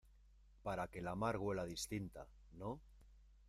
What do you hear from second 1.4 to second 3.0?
distinta,¿ no?